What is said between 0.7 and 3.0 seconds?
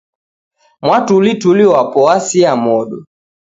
Mwatulituli wapo w'asia modo